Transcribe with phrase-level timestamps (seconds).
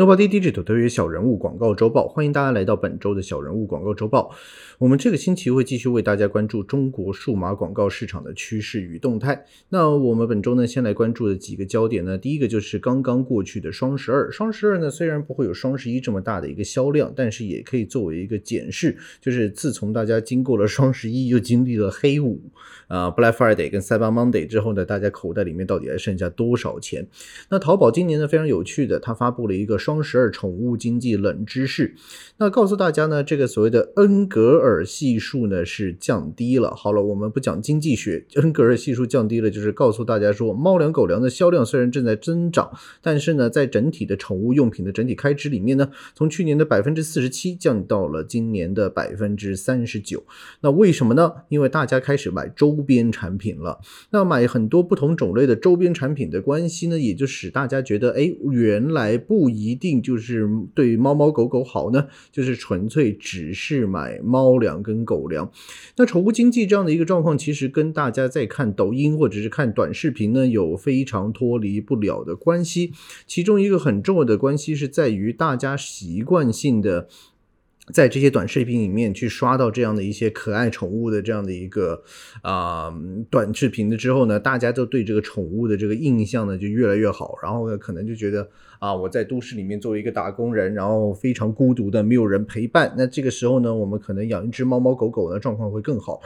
[0.00, 4.34] Nobody Digital 特约小人物广告周报，欢迎大家来到本周的小人物广告周报。
[4.78, 9.44] 我们这个星期会继续为大家关注中国数码广告市场的趋势与动态。
[9.68, 14.32] 那我们本周呢，先来关注的几个焦点呢，第一个就是刚刚过去的双十二。
[14.32, 22.40] 双十二呢，虽然不会有双十一这么大的一个销量，但是也可以作为一个检视，就是自从大家经过了双十一，又经历了黑五
[22.88, 27.06] 啊 Black Friday 跟 Cyber Monday 之后呢，大家口袋里面到底还剩下多少钱？
[27.50, 31.96] 那淘宝今年呢非常有趣的，它发布了一个双双十二宠物经济冷知识，
[32.36, 36.72] 那告诉大家呢，这个所谓的恩格尔系数呢是降低了。
[36.76, 42.70] 好了，我们不讲经济学，恩格尔系数降低了，就是告诉大家说，猫粮、狗粮的销量虽然正在增长，
[43.02, 50.22] 但是呢，在整体的宠物用品的整体开支里面呢，从去年的百分之四十七降到了今年的百分之三十九。
[50.60, 51.32] 那为什么呢？
[51.48, 53.80] 因为大家开始买周边产品了。
[54.10, 65.50] 那买很多不同种类的周边产品的关系呢，也就使大家觉得，哎，原来不一一定就是对猫猫狗狗好呢，就是纯粹只是买猫粮跟狗粮。
[65.96, 72.92] 那宠物经济这样的一个状况，其实跟大家在看抖音或者是看短视频呢，有非常脱离不了的关系。
[73.26, 77.08] 其中一个很重要的关系是在于大家习惯性的。
[77.92, 82.02] 在这些短视频里面去刷到这样的一些可爱宠物的这样的一个
[82.42, 82.92] 啊
[83.28, 96.20] 短视频的之后呢，大家都对这个宠物的这个印象呢就越来越好，然后呢可能就觉得啊我在都市里面作为一个打工人，然后非常孤独的没有人陪伴，那这个时候呢我们可能养一只猫猫狗狗呢状况会更好，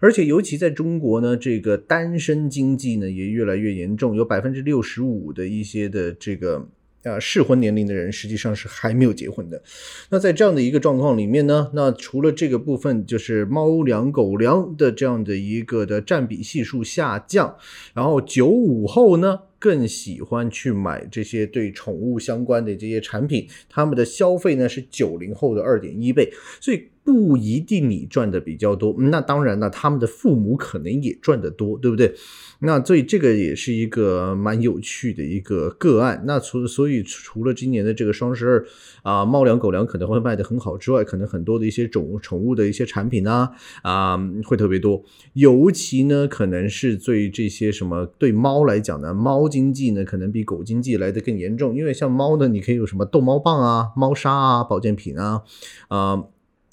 [0.00, 6.68] 而且尤其在中国呢这个单身经济呢也越来越严重，有百分之六十五的一些的这个。
[7.02, 9.62] 啊，适婚年龄的人实际上是还没有结婚的。
[10.10, 17.56] 那在这样的一个状况里面呢，那除了这个部分，就是猫粮、狗粮的这样的一个的占比系数下降，
[17.94, 26.88] 然后九五后呢更喜欢去买这些对宠物相关的这些产品，他们的消费呢是九零后的二点一倍，所以。
[27.02, 32.14] 不一定你赚的比较多，那当然了，他们的父母可能也赚得多，对不对？
[32.60, 36.22] 那所以这个也是一个蛮有趣的一个个案。
[36.26, 38.66] 那除所以除了今年的这个双十二
[39.02, 43.48] 啊，猫粮狗粮可能会卖得很好之外，可能很多的一些宠宠物的一些产品呢
[43.82, 45.02] 啊会特别多。
[45.32, 55.42] 尤其呢，可能是对这些什么对猫来讲呢，猫经济呢可能比狗经济来的更严重，因为像猫呢，你可以有什么逗猫棒啊、猫砂啊、保健品啊
[55.88, 56.24] 啊。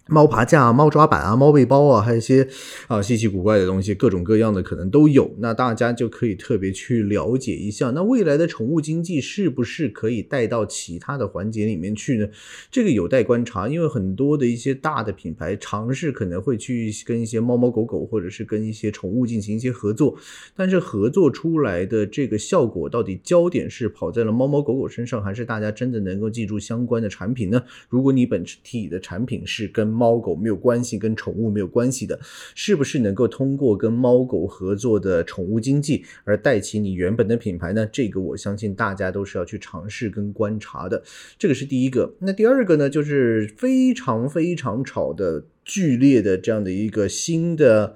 [0.08, 2.48] 猫爬架，猫抓板啊，猫背包啊，还有一些
[2.88, 5.36] 啊稀奇古怪的东西，各种各样的可能都有。
[5.40, 12.28] 那大家就可以特别去了解一下，那未来的宠物经济是不是可以带到其他的环节里面去呢？
[12.72, 20.18] 这个有待观察，因为很多的一些大的品牌尝试可能会去跟一些猫猫狗狗或者是跟一些宠物进行一些合作，
[20.56, 27.62] 但是合作出来的这个效果到底焦点是跑在了猫猫狗狗身上，还是大家真的能够记住相关的产品呢？
[27.90, 32.20] 如果你本体的产品是跟猫狗没有关系，跟宠物没有关系的，
[32.54, 37.90] 是不是能够通过跟猫狗合作的宠物经济而带起你原本的品牌呢？
[37.92, 41.02] 这个我相信大家都是要去尝试跟观察的。
[41.40, 42.14] 这个是第一个。
[42.20, 47.96] 那第二个呢，就是非常非常吵的剧烈的这样的一个新的，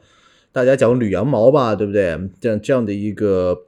[0.51, 2.18] 大家讲捋羊毛吧，对不对？
[2.39, 3.66] 这样这样的一个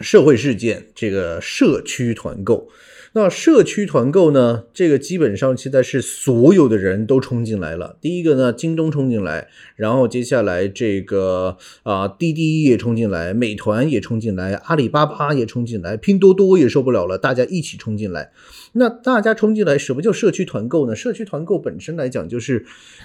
[0.00, 2.68] 社会事件，这个社区团购。
[3.12, 4.64] 那社区团购呢？
[4.74, 7.96] 这个基本上现在是所有的人都冲进来了。
[7.98, 18.32] 第一个呢，京东冲进来，然后接下来这个啊，滴滴也冲进来，美团也冲进来，阿里巴巴也冲进来，拼多多也受不了了，大家一起冲进来。
[18.76, 20.96] 那大家冲进来，什么叫社区团购呢？
[20.96, 22.64] 社区团购本身来讲，就是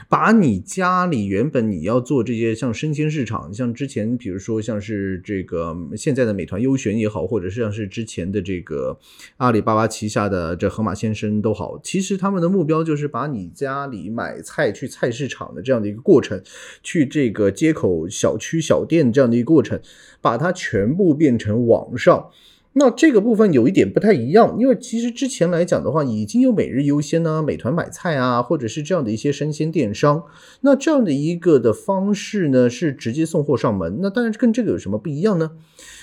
[0.09, 8.97] 把你家里原本你要做这些像生鲜市场，像之前比如说像是这个现在的美团优选也好，或者是像是之前的这个
[9.37, 9.81] 阿里巴巴。
[9.91, 16.41] 旗下的这河马先生都好，其实他们的目标就是把你家里买菜去菜市场的这样的一个过程，
[16.81, 19.79] 去这个街口小区小店这样的一个过程，
[20.21, 22.29] 把它全部变成网上。
[22.73, 30.23] 那这个部分有一点不太一样，因为其实之前来讲的话，已经有每日优先呢、美团买菜啊，或者是这样的一些生鲜电商。
[30.61, 33.99] 那这样的一个的方式呢，是直接送货上门。
[34.01, 35.51] 那当然跟这个有什么不一样呢？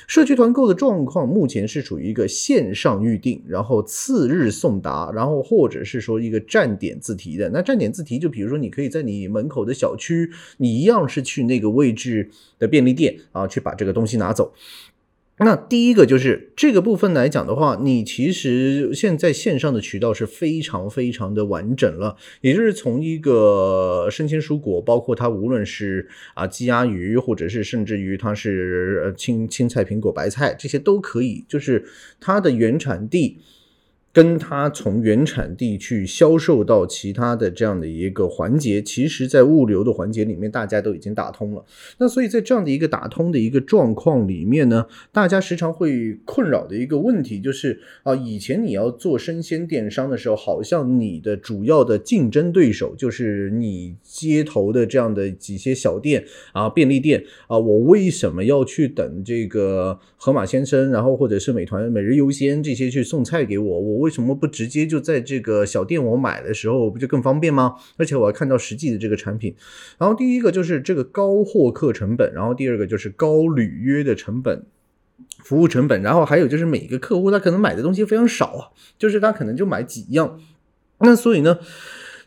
[0.06, 7.50] 社区团购的状况目前是处于一个线上预定，然后次日送达，然后或者是说一个站点自提的。
[7.50, 14.50] 那站点自提，就比如说你可以在你门口的小区，你一样是去那个位置的便利店啊，去把这个东西拿走。
[15.40, 31.84] 那第一个就是这个部分来讲的话，你其实现在线上的渠道是非常非常的完整了，也就是从一个生鲜蔬果，包括它无论是啊鸡鸭鱼，或者是甚至于它是青青菜、苹果、白菜这些都可以，就是
[32.20, 33.38] 它的原产地。
[34.18, 41.64] 跟它从原产地去销售到其他的这样的一个环节，其实在物流的环节里面，大家都已经打通了。
[41.98, 63.78] 那所以在这样的一个打通的一个状况里面呢，大家时常会困扰的一个问题就是啊，以前你要做生鲜电商的时候，好像你的主要的竞争对手就是你街头的这样的几些小店啊、便利店啊，我为什么要去等这个盒马先生，然后或者是美团每日优鲜这些去送菜给我？
[63.78, 67.74] 我为为什么不直接就在这个小店我买的时候不就更方便吗？
[67.98, 69.54] 而且我要看到实际的这个产品。
[69.98, 74.64] 然后第一个就是这个高获客成本，然后第二个就是高履约的成本。
[75.42, 78.62] 服务成本，然后还有就是每个客户他可能买的东西非常少啊，
[78.98, 80.38] 就是他可能就买几样，
[81.00, 81.58] 那所以呢，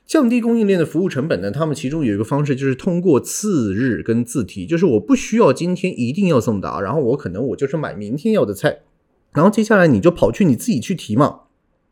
[0.06, 8.80] 降低供应链的服务成本呢，他们其中有一个方式就是通过次日跟自提，就是我不需要今天一定要送达，然后我可能我就是买明天要的菜，
[9.33, 11.42] 然后接下来你就跑去你自己去提嘛。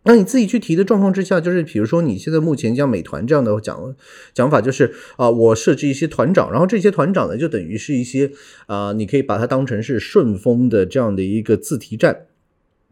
[0.03, 3.95] 那你自己去提的状况之下，就是比如说你现在目前像美团这样的讲
[4.33, 8.31] 讲法，就是啊，我设置一些团长，然后这些团长呢，就等于是一些
[8.67, 12.27] 啊，你可以把它当成是顺丰的这样的一个自提站，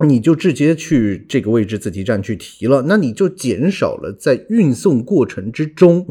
[0.05, 6.07] 你就直接去这个位置自提站去提了，那你就减少了在运送过程之中。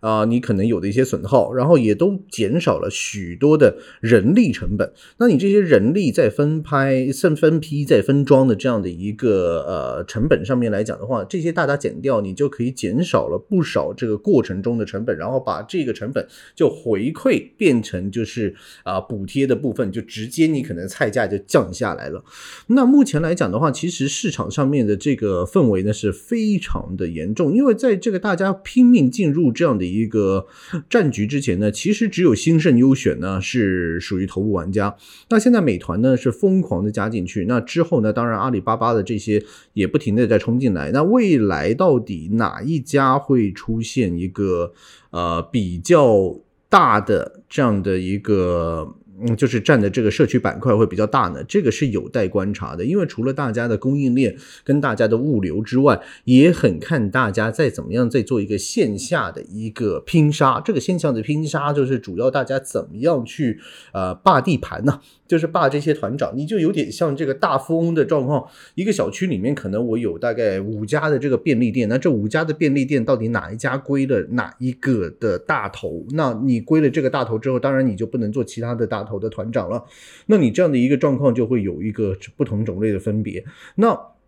[0.00, 4.90] 啊，你可能有的一些损耗，然后也都减少了许多的人力成本。
[5.18, 18.54] 那你这些人力在分拍、分分批、在分装的这样的一个呃成本上面来讲的话，这些大大减掉，你就可以减少了不少这个过程中的成本，然后把这个成本就回馈变成就是
[18.84, 22.24] 啊补贴的部分，就直接你可能菜价就降下来了。
[22.68, 29.89] 那目前来讲的话，其实市场上面的这个氛围呢是非常的严重，因为在这个大家拼命进入这样的。
[29.92, 30.46] 一个
[30.88, 34.96] 战局之前呢，其实只有兴盛优选呢是属于头部玩家。
[35.28, 39.42] 那现在美团呢是疯狂的加进去，那之后呢，当然阿里巴巴的这些
[39.72, 40.90] 也不停的在冲进来。
[40.92, 44.72] 那未来到底哪一家会出现一个
[45.10, 46.38] 呃比较
[46.68, 48.96] 大的这样的一个？
[49.22, 52.84] 嗯，就是占的这个社区板块会比较大呢，这个是有待观察的。
[52.84, 54.34] 因为除了大家的供应链
[54.64, 60.60] 跟大家的物流之外，也很看大家在怎么样在做一个线下的一个拼杀。
[60.64, 63.60] 这个线下的拼杀就是主要大家怎么样去
[63.92, 65.00] 呃霸地盘呢？
[65.28, 68.44] 就是霸这些团长，你就有点像这个大富翁的状况。
[68.74, 76.04] 一个小区里面可能我有大概五家的这个便利店，那这五家的便利店到底哪一家归了哪一个的大头？
[76.10, 79.84] 那你归了这个大头之后，当然你就不能做其他的大的团长了。
[80.26, 83.44] 那你这样的一个状况就会有一个不同种类的分别。
[83.74, 84.19] 那。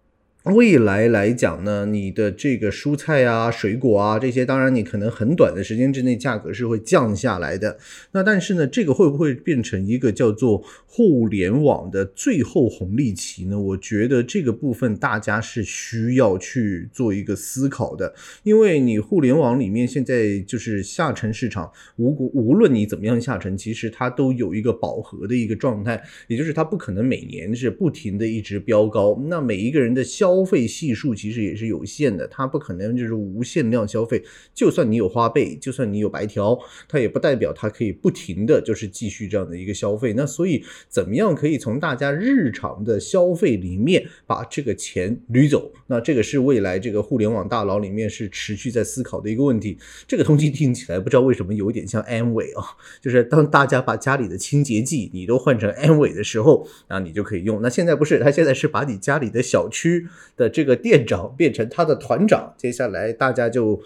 [0.45, 7.79] 未来来讲呢，你的这个蔬菜啊、水果啊这些，当然你可能很短的时间之内价格是会降下来的。
[8.11, 13.57] 那但是呢，这个会不会变成一个叫做互联网的最后红利期呢？
[13.59, 18.13] 我觉得这个部分大家是需要去做一个思考的，
[18.43, 29.23] 因为你互联网里面现在就是下沉市场，无无论你怎么样下沉，其实它都有一个饱和的一个状态，也就是它不可能每年是不停的一直飙高。
[29.29, 34.23] 那每一个人的消消费系数其实也是有限的，它不可能就是无限量消费。
[34.55, 36.59] 就算你有花呗，就算你有白条，
[36.89, 40.15] 它也不代表它可以不停的就是继续这样的一个消费。
[40.15, 45.71] 那所以，怎么样可以从大家日常的消费里面把这个钱捋走？
[45.89, 49.77] 那这个是未来这个互联网大佬里面是持续在思考的一个问题。
[50.09, 52.65] 这个东西听起来不知道为什么有一点像安慰啊，
[53.03, 57.61] 就是当大家把家里的清洁剂你都换成安慰的时候，那你就可以用。
[57.61, 60.09] 那现在不是，他现在是把你家里的小区。
[60.37, 63.81] 的这个店长变成他的团长，接下来大家就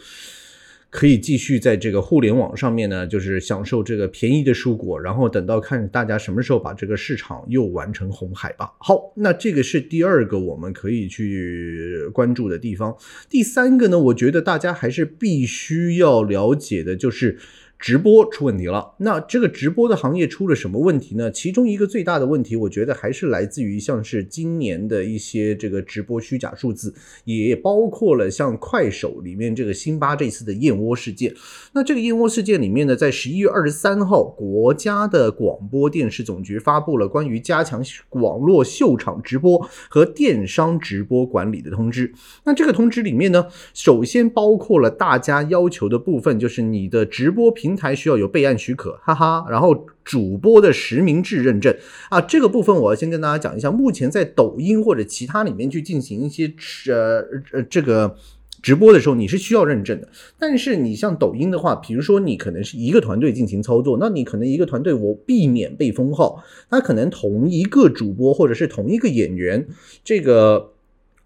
[0.88, 8.73] 可以继续在这个互联网上面呢，就是享受这个便宜的蔬果，然后等到看大家什么时候把这个市场又完成红海吧。
[8.78, 12.97] 好，那这个是第二个我们可以去关注的地方。
[13.28, 17.38] 第三个呢，我觉得大家还是必须要了解的，就是。
[17.78, 21.30] 直播出问题了，那这个直播的行业出了什么问题呢？
[21.30, 31.35] 其中一个最大的问题，我觉得还是来自于像是今年的一些这个直播虚假数字，也包括了像快手里面这个辛巴这次的燕窝事件。
[31.75, 42.11] 那这个燕窝事件里面呢，在十一月二十三号，国家的广播电视总局发布了关于加强网络秀场直播和电商直播管理的通知。
[42.45, 47.65] 那这个通知里面呢，首先包括了大家要求的部分，就是你的直播平。
[47.66, 51.76] 平台需要有备案许可，哈哈，然后主播的实名制认证
[52.11, 53.73] 啊，这个部分我要先跟大家讲一下。
[53.73, 56.54] 目前在抖音或者其他里面去进行一些
[56.88, 58.16] 呃呃这个
[58.62, 60.08] 直播的时候，你是需要认证的。
[60.38, 69.66] 但是你像抖音的话，比如说你可能是一个团队进行操作，那你可能一个团队我避免被封号，他可能同一个主播或者是同一个演员
[70.04, 70.75] 这个。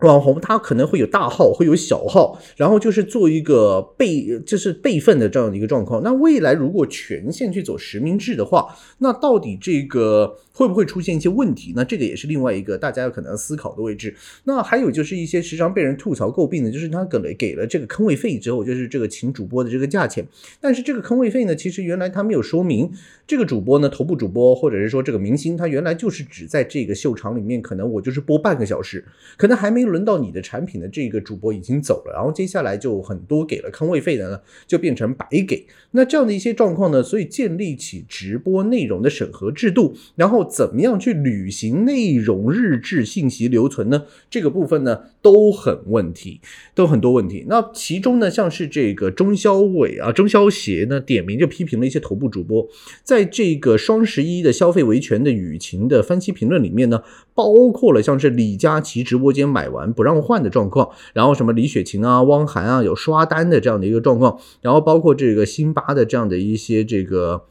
[0.02, 6.02] 网红他可能会有大号，会有小号，然后就是做一个备，就是备份的这样的一个状况。
[6.02, 11.73] 那未来如果全线去走实名制的话，那到底这个会不会出现一些问题？
[11.76, 14.14] 那这个也是另外一个大家有可能思考的位置。
[14.45, 20.26] 那还有就是一些时常被人吐槽诟病的，就是他给了给了这个坑位费之后，就是这个请主播的这个价钱，
[20.61, 22.90] 但是这个坑位费呢，其实原来他没有说明，
[23.30, 29.04] 这个主播呢，头部主播或者是说这个明星，他原来就是只在这个秀场里面，可能我就是播半个小时，
[29.37, 29.84] 可能还没。
[29.90, 35.66] 轮到你的产品的这个主播已经走了，然后接下来就很多给了坑位费的呢，就变成白给。
[35.92, 44.04] 那这样的一些状况呢，所以建立起直播内容的审核制度，然后怎么样去履行内容日志信息留存呢？
[44.28, 46.41] 这个部分呢都很问题，
[46.75, 47.45] 都很多问题。
[47.49, 52.67] 那其中呢，像是这个中消委啊、中消协呢，点名就批评了一些头部主播，
[53.03, 57.03] 在这个双十一的消费维权的舆情的分析评论里面呢，
[57.35, 59.93] 包括了像是李佳琦直播间买完。
[59.93, 67.45] 不让换的状况，然后什么李雪琴啊、汪涵啊有刷单的这样的一个状况，然后包括这个辛巴的这样的一些这个。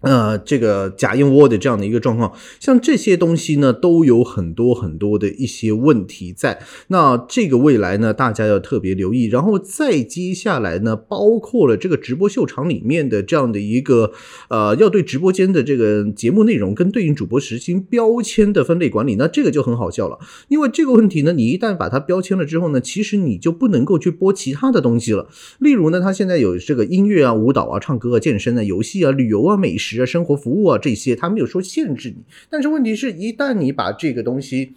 [0.00, 6.60] 呃，这个假燕窝的这样的一个状况，像这些东西呢，都有很多很多的一些问题在。
[6.86, 9.24] 那这个未来呢，大家要特别留意。
[9.24, 14.12] 然后再接下来呢，包括了这个直播秀场里面的这样的一个
[14.50, 19.16] 呃，要对直播间的这个节目内容跟对应主播实行标签的分类管理。
[19.16, 25.28] 那这个就很好笑了，因为这个问题呢，你一旦把它标签了之后呢，其实你就不能够去播其他的东西了。
[25.58, 29.87] 例如呢，它现在有这个音乐啊、舞蹈啊、唱歌啊、健身啊、游戏啊、旅游啊、美食。
[30.02, 32.16] 啊，生活服务啊，这些他没有说限制你，
[32.50, 34.74] 但是问题是一旦你把这个东西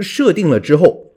[0.00, 1.13] 设定了之后。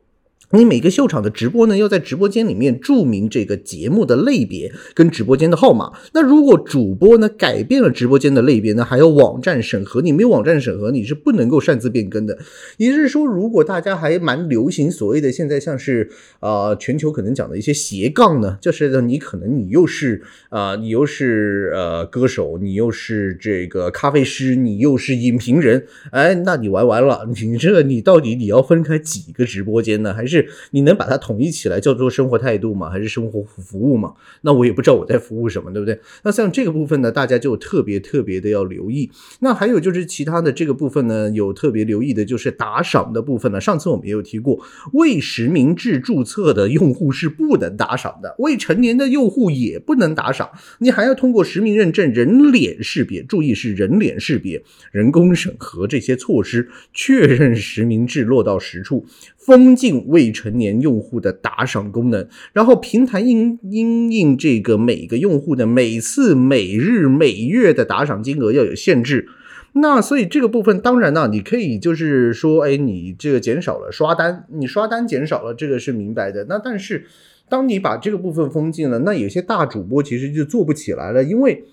[0.51, 5.91] 你每个秀场的直播呢，要在直播间里面注明这个节目的类别跟直播间的号码。
[6.13, 10.01] 那如果主播呢改变了直播间的类别呢，还要网站审核。
[10.01, 12.37] 你没有网站审核，你是不能够擅自变更的。
[12.77, 30.13] 也就是说，如果大家还蛮流行所谓的现在像是呃全球可能讲的一些斜杠呢，就是你可能你又是呃你又是呃歌手，你又是这个咖啡师，你又是影评人，哎，那你玩完了，你这你到底你要分开几个直播间呢？
[30.13, 30.36] 还是？
[30.71, 32.89] 你能把它统一起来叫做生活态度吗？
[32.89, 34.13] 还是生活服务吗？
[34.41, 35.99] 那我也不知道我在服务什么，对不对？
[36.23, 39.09] 那像这个部分呢，大家就特别特别的要留意。
[39.39, 43.61] 那还有就是其他的这个部分呢，有特别留意的就是打赏的部分呢。
[43.61, 44.59] 上次我们也有提过，
[44.93, 50.49] 未实名制注册的用户是不能打赏的，未成年的用户也不能打赏。
[50.79, 59.05] 你还要通过实名认证、人脸识别，注意是人脸识别、人工审核这些措施，确认实名制落到实处。
[59.47, 69.29] 封禁未成年用户的打赏功能，然后平台应应应这个每个用户的每次、每日、每月的打赏金额要有限制。
[69.71, 76.45] 那所以这个部分当然呢，你可以就是说，哎，你这个减少了刷单，你刷单减少了，这个是明白的。
[76.49, 77.05] 那但是
[77.47, 81.63] 当你把这个部分封禁了，那有些大主播其实就做不起来了，因为。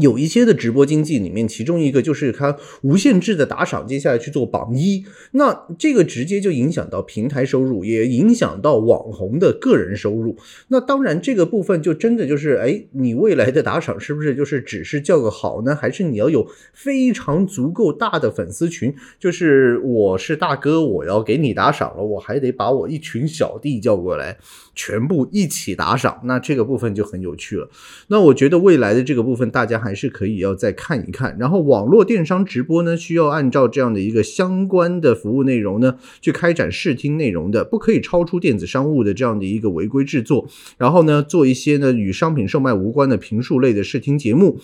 [0.00, 10.36] 有一些的直播经济里面，其中一个就是它无限制的打赏，接下来去做榜一，那这个直接就影响到平台收入，也影响到网红的个人收入。
[10.68, 15.76] 那当然，这个部分就真的就是，哎，你未来的打赏是不是就是只是叫个好呢？
[15.76, 18.94] 还是你要有非常足够大的粉丝群？
[19.18, 24.38] 就是我是大哥，我要给你打赏了，我还得把我一群小弟叫过来。
[24.76, 27.70] 全部一起打赏，那这个部分就很有趣了。
[28.08, 31.36] 那我觉得未来的这个部分，大家还是可以要再看一看。
[31.38, 40.48] 然后网络电商直播呢，需要按照这样的一个相关的服务内容呢，去开展视听内容的，不可以超出电子商务的这样的一个违规制作。
[40.78, 44.58] 然后呢，做一些呢与商品售卖无关的评述类的视听节目。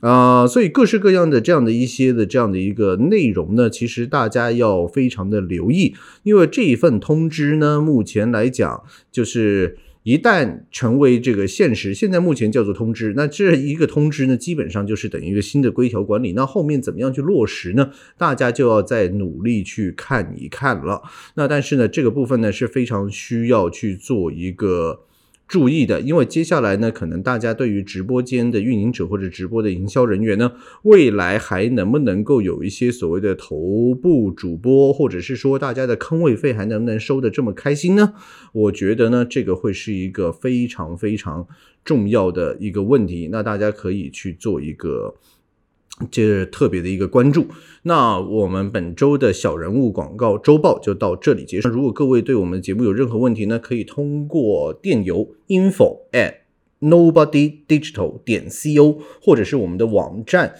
[0.00, 9.76] 啊，所以各式各样的这样的一些的这样的一个内容呢，其实大家要非常的留意，因为这一份通知呢，目前来讲就是
[10.08, 17.90] 一旦成为这个现实，现在目前叫做通知，那这一个通知呢，基本上就是等于一个新的规条管理，那后面怎么样去落实呢？
[18.16, 21.02] 大家就要再努力去看一看了。
[21.34, 25.00] 那但是呢，这个部分呢是非常需要去做一个。
[25.48, 30.52] 注意的，因为接下来呢，可能大家对于直播间的运营者或者直播的营销人员呢，
[30.82, 38.12] 未来还能不能够有一些所谓的头部主播，或者是说大家的坑位费还能不能收的这么开心呢？
[38.52, 41.46] 我觉得呢，这个会是一个非常非常
[41.82, 45.14] 重要的一个问题，那大家可以去做一个。
[46.10, 47.46] 这特别的一个关注，
[47.82, 51.68] 那我们本周的小人物广告周报就到这里结束。
[51.68, 56.34] 如果各位对我们节目有任何问题呢，可以通过电邮 info at
[56.80, 60.54] nobody digital 点 co，或者是我们的网站。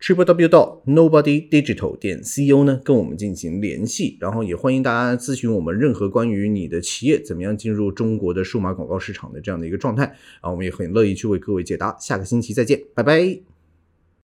[0.00, 11.96] triple w 到 nobody digital 点 co 呢，跟我们进行联系，然后也欢迎大家咨询我们任何关于你的企业怎么样进入中国的数码广告市场的这样的一个状态，啊，我们也很乐意去为各位解答。
[11.98, 13.53] 下个星期再见，拜拜。